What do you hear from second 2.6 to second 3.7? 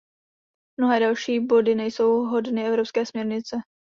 evropské směrnice.